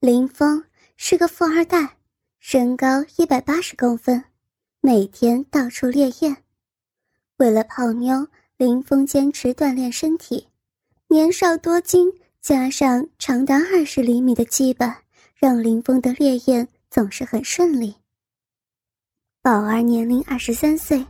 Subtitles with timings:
[0.00, 0.62] 林峰
[0.96, 1.96] 是个富二代，
[2.38, 4.22] 身高一百八十公分，
[4.80, 6.36] 每天到处猎艳。
[7.38, 10.46] 为了泡妞，林峰坚持锻炼身体。
[11.08, 14.98] 年少多金，加上长达二十厘米的基板，
[15.34, 17.92] 让林峰的猎艳总是很顺利。
[19.42, 21.04] 宝儿年龄二十三岁，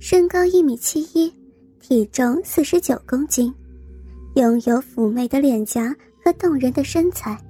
[0.00, 1.32] 身高一米七一，
[1.78, 3.54] 体重四十九公斤，
[4.34, 7.40] 拥有妩媚的脸颊和动人的身材。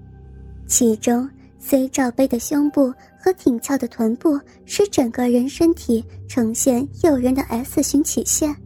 [0.73, 1.29] 其中
[1.59, 2.91] ，C 罩杯的胸部
[3.23, 8.57] 和挺翘的臀部使整个人身体呈现诱人的 S 型曲线，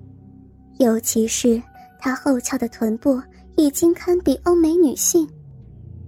[0.79, 1.61] 尤其是
[1.99, 3.21] 她后翘的臀部
[3.57, 5.29] 已经堪比欧美女性，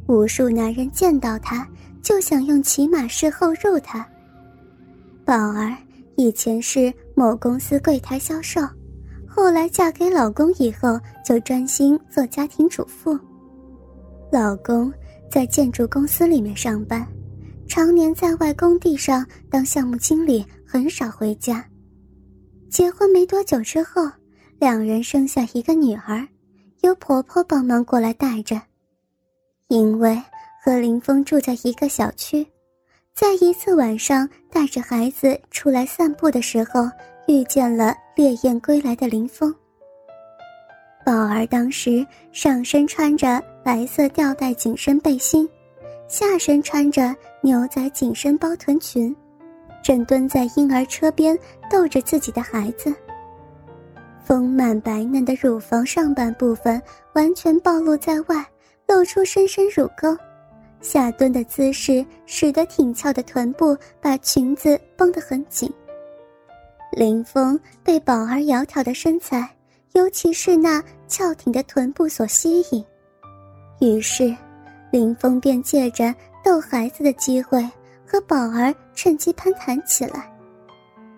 [0.07, 1.67] 无数男人见到她
[2.01, 4.07] 就想用骑马式后入她。
[5.25, 5.77] 宝儿
[6.17, 8.61] 以前是某公司柜台销售，
[9.27, 13.19] 后来嫁给老公以后就专心做家庭主妇，
[14.31, 14.93] 老公。
[15.31, 17.07] 在建筑公司里面上班，
[17.67, 21.65] 常年在外工地上当项目经理，很少回家。
[22.71, 24.03] 结婚没多久之后，
[24.59, 26.27] 两人生下一个女儿，
[26.83, 28.61] 由婆婆帮忙过来带着。
[29.69, 30.21] 因为
[30.65, 32.47] 和林峰住在一个小区，
[33.15, 36.89] 在一次晚上带着孩子出来散步的时候，
[37.27, 39.55] 遇见了烈焰归来的林峰。
[41.09, 45.49] 宝儿当时上身穿着白色吊带紧身背心，
[46.07, 49.17] 下身穿着牛仔紧身包臀裙，
[49.83, 51.35] 正蹲在婴儿车边
[51.71, 52.95] 逗着自己的孩子。
[54.23, 56.79] 丰满白嫩的乳房上半部分
[57.15, 58.47] 完全暴露在外，
[58.87, 60.15] 露出深深乳沟，
[60.83, 65.73] 下蹲的姿势使得挺翘的臀部把裙子绷得很紧。
[66.93, 69.49] 林峰被宝儿窈窕的身材。
[69.95, 72.85] 尤其是那翘挺的臀部所吸引，
[73.81, 74.35] 于是
[74.91, 76.15] 林峰便借着
[76.45, 77.67] 逗孩子的机会
[78.07, 80.31] 和宝儿趁机攀谈起来。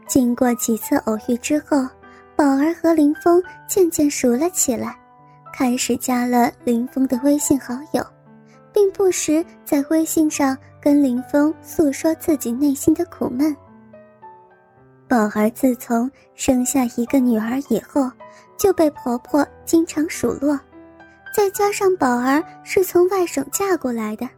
[0.08, 1.86] 经过几次偶遇之后，
[2.34, 4.98] 宝儿和林峰渐渐熟了起来，
[5.52, 8.05] 开始加了林峰的微信好友，
[8.72, 13.55] 并不时在微信上跟林峰诉说自己内心的苦闷。
[15.10, 18.10] 宝儿自从生下一个女儿以后。
[18.56, 20.60] 就被婆婆经常数落，
[21.34, 24.28] 再加上宝儿是从外省嫁过来的，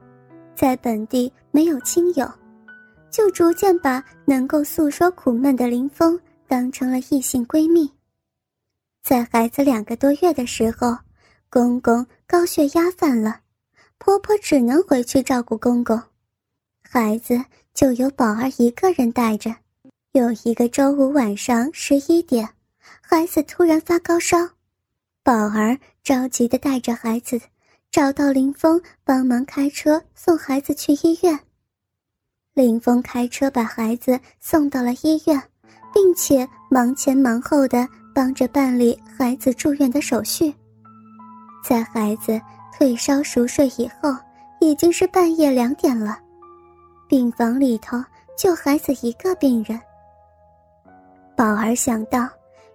[0.54, 2.30] 在本地没有亲友，
[3.10, 6.16] 就逐渐把能够诉说苦闷的林峰
[6.46, 7.92] 当成了异性闺蜜。
[9.02, 10.96] 在孩子两个多月的时候，
[11.50, 13.40] 公公高血压犯了，
[13.98, 16.00] 婆婆只能回去照顾公公，
[16.88, 17.44] 孩子
[17.74, 19.52] 就由宝儿一个人带着。
[20.12, 22.46] 有一个周五晚上十一点。
[23.00, 24.36] 孩子突然发高烧，
[25.22, 27.40] 宝儿着急的带着孩子
[27.90, 31.38] 找到林峰帮忙开车送孩子去医院。
[32.52, 35.42] 林峰开车把孩子送到了医院，
[35.94, 40.54] 并且忙前忙后的帮着办理孩子住院的手续。
[41.64, 42.38] 在孩子
[42.76, 44.14] 退烧熟睡以后，
[44.60, 46.18] 已经是半夜两点了，
[47.08, 47.96] 病房里头
[48.36, 49.80] 就孩子一个病人。
[51.42, 52.28] 宝儿想到。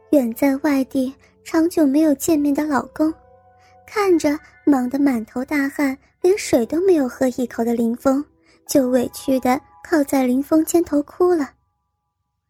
[0.10, 3.14] 远在外地、长久没有见面的老公，
[3.86, 8.22] 看着忙得满头大汗、连水都没有喝一口的林峰，
[8.68, 11.50] 就委屈的靠在林峰肩头哭了。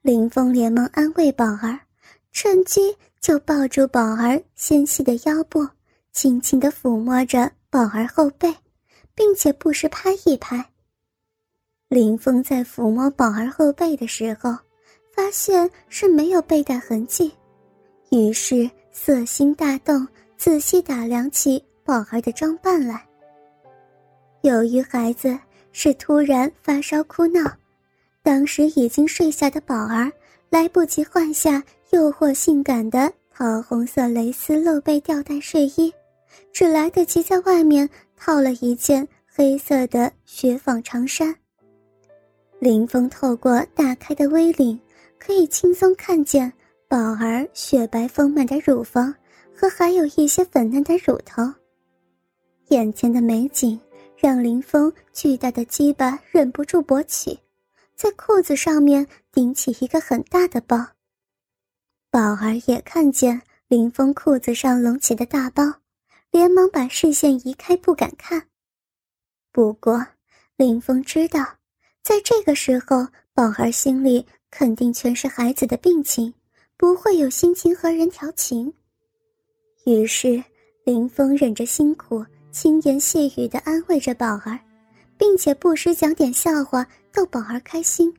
[0.01, 1.79] 林峰连忙安慰宝儿，
[2.31, 5.67] 趁机就抱住宝儿纤细的腰部，
[6.13, 8.51] 轻轻的抚摸着宝儿后背，
[9.13, 10.65] 并且不时拍一拍。
[11.89, 14.57] 林峰在抚摸宝儿后背的时候，
[15.17, 17.31] 发现是没有背带痕迹。
[18.11, 20.07] 于是色心大动，
[20.37, 23.03] 仔细打量起宝儿的装扮来。
[24.41, 25.35] 由于孩子
[25.71, 27.51] 是突然发烧哭闹，
[28.21, 30.11] 当时已经睡下的宝儿
[30.51, 35.91] 来不及换下诱惑性感的桃红色蕾丝露背吊带睡衣，
[36.53, 41.35] 只来得及在外面套了一件黑色的雪纺长衫。
[42.59, 44.79] 林峰透过打开的 V 领，
[45.19, 46.51] 可以轻松看见。
[46.89, 49.13] 宝儿雪白丰满的乳房
[49.53, 51.43] 和还有一些粉嫩的乳头，
[52.69, 53.77] 眼前的美景
[54.15, 57.37] 让林峰巨大的鸡巴忍不住勃起，
[57.93, 60.77] 在裤子上面顶起一个很大的包。
[62.09, 65.63] 宝儿也看见林峰裤子上隆起的大包，
[66.31, 68.47] 连忙把视线移开，不敢看。
[69.51, 70.07] 不过
[70.55, 71.45] 林峰知道，
[72.01, 76.33] 在这个时候，宝儿心里肯定全是孩子的病情。
[76.79, 78.71] 不会有心情和人调情。
[79.85, 80.43] 于是，
[80.83, 84.59] 林峰忍着辛苦，轻言细语地安慰着宝儿，
[85.17, 88.13] 并且不时讲点笑话逗宝儿开心，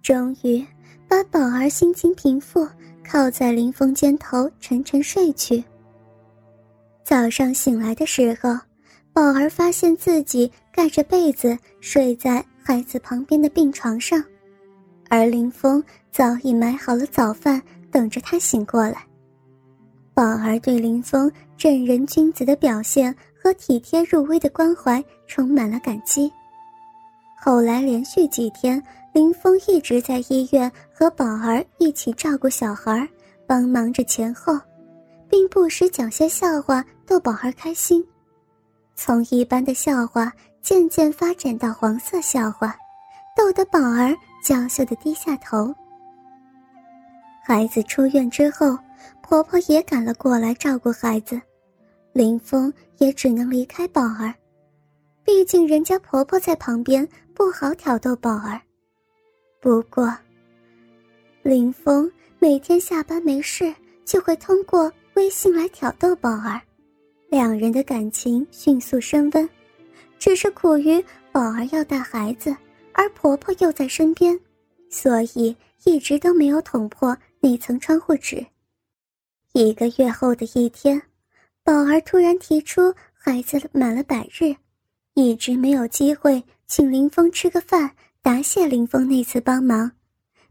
[0.00, 0.64] 终于
[1.08, 2.68] 把宝儿心情平复，
[3.04, 5.64] 靠在林峰肩头沉沉睡去。
[7.02, 8.56] 早上醒来的时候，
[9.12, 14.22] 宝儿发现自己盖着被子睡在孩子旁边的病床上，
[15.08, 19.04] 而林峰早已买好了早饭等着他醒过来。
[20.14, 23.14] 宝儿对林峰正人君子的表现。
[23.46, 26.28] 和体贴入微的关怀充满了感激。
[27.38, 28.82] 后来连续几天，
[29.12, 33.08] 林峰一直在医院和宝儿一起照顾小孩，
[33.46, 34.58] 帮忙着前后，
[35.30, 38.04] 并不时讲些笑话逗宝儿开心。
[38.96, 42.74] 从一般的笑话渐渐发展到黄色笑话，
[43.36, 44.12] 逗得宝儿
[44.46, 45.74] 娇羞的低下头。
[47.42, 48.78] 孩子出院之后，
[49.20, 51.40] 婆婆也赶了过来照顾孩子。
[52.12, 54.32] 林峰也只能离开宝儿，
[55.24, 58.60] 毕竟人家婆婆在旁边，不好挑逗宝儿。
[59.60, 60.16] 不过，
[61.42, 62.08] 林峰
[62.38, 66.62] 每天下班没事就会通过微信来挑逗宝儿，
[67.28, 69.48] 两人的感情迅速升温。
[70.20, 72.56] 只是苦于宝儿要带孩子，
[72.96, 74.40] 而婆婆又在身边，
[74.90, 75.54] 所以
[75.84, 78.46] 一直都没有捅破那层窗户纸。
[79.52, 81.00] 一个月后的一天。
[81.62, 84.54] 宝儿突然提出，孩子满了百日，
[85.14, 89.90] 一直没有机会请林峰吃个饭，答谢林峰那次帮忙，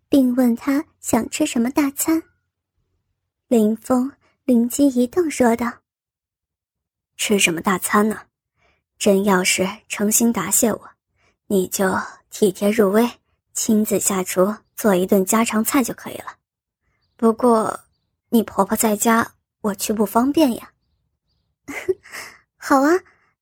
[0.09, 2.21] 并问他想吃什么大餐。
[3.47, 4.11] 林峰
[4.43, 5.71] 灵机一动，说道
[7.15, 8.23] ：“吃什么大餐呢？
[8.99, 10.89] 真要是诚心答谢我，
[11.47, 11.95] 你就
[12.29, 13.07] 体贴入微，
[13.53, 16.37] 亲自下厨做一顿家常菜就可以了。
[17.15, 17.81] 不过，
[18.29, 20.71] 你婆婆在家，我去不方便呀。
[22.57, 22.91] ”好啊，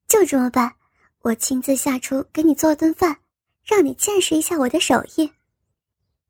[0.08, 0.76] 就这么办。
[1.22, 3.18] 我亲自下厨给你做顿饭，
[3.64, 5.32] 让你见识一下我的手艺。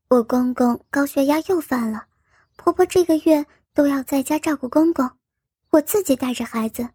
[0.08, 2.06] 我公公高血压又犯了，
[2.56, 5.10] 婆婆这个月都要在家照顾公公，
[5.70, 6.88] 我自己带着孩子。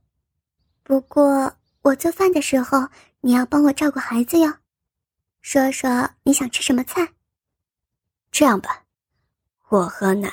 [0.83, 2.87] 不过我做饭的时候，
[3.19, 4.53] 你要帮我照顾孩子哟。
[5.41, 7.13] 说说你想吃什么菜？
[8.31, 8.85] 这样吧，
[9.69, 10.29] 我喝奶，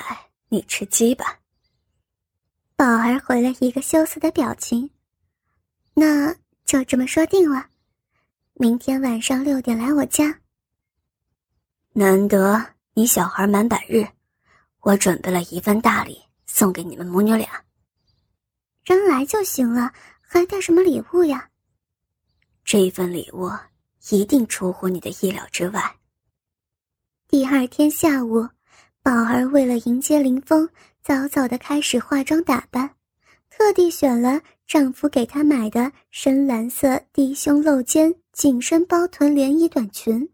[0.49, 1.39] 你吃鸡吧。
[2.75, 4.89] 宝儿回了一个羞涩的表情，
[5.93, 7.67] 那就这么说定了。
[8.53, 10.41] 明天晚上六点来我家。
[11.93, 14.07] 难得你小孩满百日，
[14.81, 17.63] 我准备了一份大礼送给你们母女俩。
[18.83, 21.49] 人来就行了，还带什么礼物呀？
[22.63, 23.49] 这份礼物
[24.09, 25.95] 一定出乎你的意料之外。
[27.27, 28.47] 第二天下午，
[29.01, 30.69] 宝儿为了迎接林峰。
[31.03, 32.95] 早早的开始化妆打扮，
[33.49, 40.29] 特地选了丈夫给她买的深蓝色低胸露肩紧身包臀连衣短裙，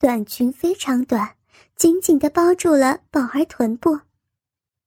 [0.00, 1.36] 短裙非常短，
[1.76, 4.00] 紧紧的包住了宝儿臀部，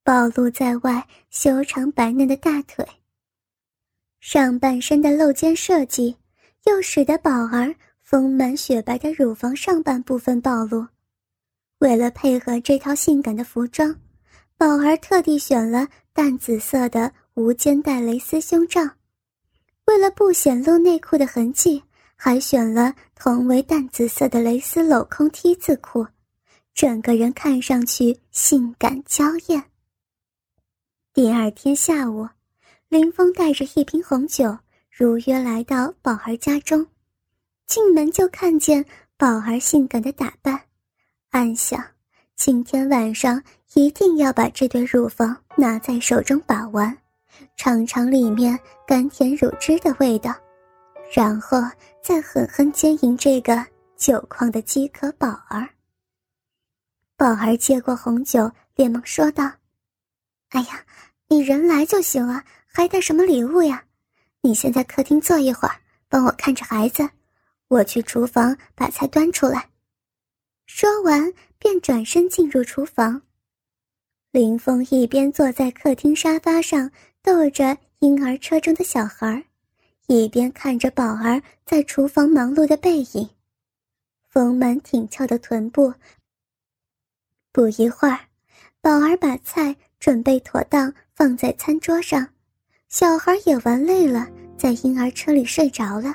[0.04, 2.86] 暴露在外修长白嫩的大腿。
[4.20, 6.14] 上半身的露肩设计，
[6.66, 7.74] 又使得宝儿
[8.10, 10.84] 丰满雪白的乳房上半部分暴露。
[11.78, 13.94] 为了配合这套性感的服装。
[14.56, 18.82] 宝儿特地选了淡紫色的无肩带蕾丝胸罩，
[19.86, 21.82] 为了不显露内裤的痕迹，
[22.14, 26.06] 还选了同为淡紫色的蕾丝镂空 T 字裤，
[26.74, 29.64] 整个人看上去性感娇艳。
[31.14, 32.28] 第二天下午，
[32.88, 34.58] 林峰带着一瓶红酒
[34.90, 36.86] 如约来到宝儿家中，
[37.70, 38.84] 进门就看见
[39.16, 40.60] 宝儿性感的打扮，
[41.30, 41.80] 暗想。
[42.34, 43.40] 今天晚上
[43.74, 46.98] 一定要把这对乳房拿在手中把玩，
[47.56, 50.34] 尝尝里面甘甜乳汁的味道，
[51.14, 51.62] 然后
[52.02, 53.64] 再狠狠奸淫这个
[53.96, 55.68] 酒矿的饥渴宝儿。
[57.16, 59.48] 宝儿接过红酒，连忙说道
[60.50, 60.84] ：“哎呀，
[61.28, 63.84] 你人来就行了，还带什么礼物呀？
[64.40, 65.76] 你先在客厅坐一会儿，
[66.08, 67.08] 帮我看着孩子，
[67.70, 69.70] 我去厨房把菜端出来。”
[70.66, 73.22] 说完，便转身进入厨房。
[74.30, 76.90] 林峰一边坐在客厅沙发上
[77.22, 79.44] 逗着婴儿车中的小孩，
[80.06, 83.28] 一边看着宝儿在厨房忙碌的背影，
[84.28, 85.92] 丰满挺翘的臀部。
[87.50, 88.20] 不一会儿，
[88.80, 92.28] 宝儿把菜准备妥当，放在餐桌上，
[92.88, 96.14] 小孩也玩累了，在婴儿车里睡着了。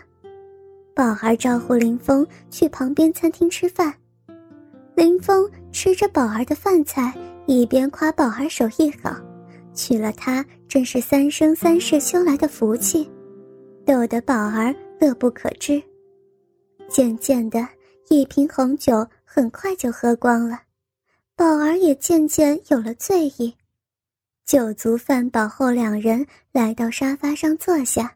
[0.95, 3.93] 宝儿招呼林峰去旁边餐厅吃饭。
[4.95, 7.13] 林峰吃着宝儿的饭菜，
[7.45, 9.13] 一边夸宝儿手艺好，
[9.73, 13.11] 娶了她真是三生三世修来的福气，
[13.85, 15.83] 逗得宝儿乐不可支。
[16.87, 17.67] 渐渐的，
[18.07, 20.61] 一瓶红酒很快就喝光了，
[21.35, 23.53] 宝儿也渐渐有了醉意。
[24.45, 28.15] 酒足饭饱后，两人来到沙发上坐下，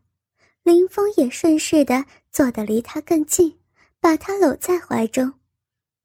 [0.63, 3.57] 林峰也顺势的坐得离他更近，
[3.99, 5.33] 把他搂在怀中，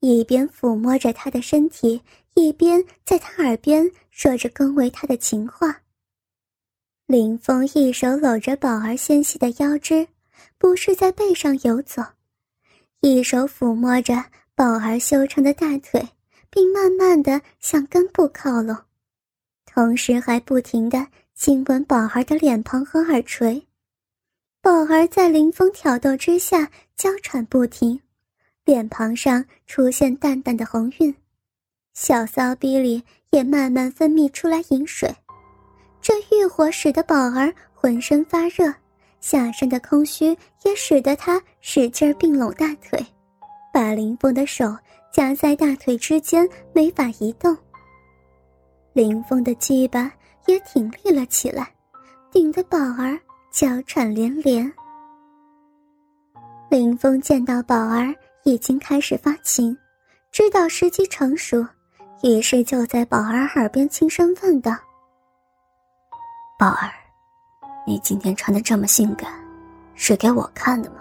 [0.01, 2.01] 一边抚摸着他的身体，
[2.35, 5.83] 一边在他耳边说着恭维他的情话。
[7.07, 10.09] 林峰一手搂着宝儿纤细的腰肢，
[10.57, 12.03] 不是在背上游走，
[13.01, 16.09] 一手抚摸着宝儿修长的大腿，
[16.49, 18.77] 并慢慢的向根部靠拢。
[19.67, 23.67] 同时还不停的亲吻宝儿的脸庞和耳垂，
[24.65, 26.67] 宝儿在林峰挑逗之下
[26.97, 28.01] 娇喘不停，
[28.65, 31.15] 脸庞上出现淡淡的红晕，
[31.93, 35.15] 小骚逼里也慢慢分泌出来饮水，
[36.01, 38.73] 这欲火使得宝儿浑身发热，
[39.21, 42.99] 下身的空虚也使得他使劲并拢大腿，
[43.71, 44.75] 把林峰的手
[45.13, 47.55] 夹在大腿之间，没法移动。
[48.95, 50.11] 林峰的鸡巴
[50.47, 51.71] 也挺立了起来，
[52.33, 53.21] 顶得宝儿
[53.55, 54.69] 娇喘连连。
[56.69, 59.79] 林峰见到宝儿已经开始发情，
[60.33, 61.65] 知道时机成熟，
[62.25, 64.73] 于是就在宝儿耳边轻声问道
[66.59, 66.91] ：“宝儿，
[67.87, 69.33] 你今天穿的这么性感，
[69.95, 70.97] 是给我看的吗？”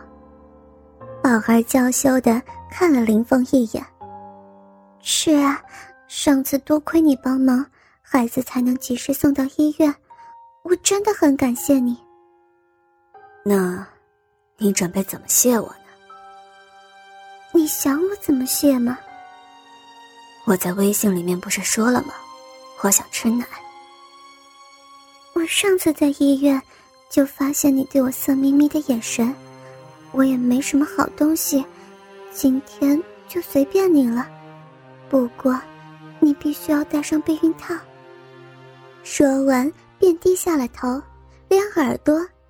[1.23, 3.83] 宝儿娇羞的看了林峰一眼
[5.01, 5.59] ：“是啊，
[6.07, 7.65] 上次多亏你帮忙。”
[8.05, 9.91] 孩子才能及时送到医院，
[10.61, 11.97] 我真的很感谢你。
[13.45, 13.85] 那，
[14.57, 15.75] 你准备怎么谢我呢？
[17.51, 18.97] 你想我怎么谢吗？
[20.45, 22.13] 我在微信里面不是说了吗？
[22.81, 23.45] 我想吃奶。
[25.33, 26.61] 我上次在医院
[27.09, 29.35] 就发现你对我色眯眯的眼神，
[30.13, 31.65] 我也没什么好东西，
[32.31, 34.25] 今天就随便你了。
[35.09, 35.59] 不过，
[36.21, 37.75] 你必须要带上避孕套。
[39.03, 39.69] 说完，
[39.99, 41.01] 便低下了头，
[41.49, 42.25] 连耳朵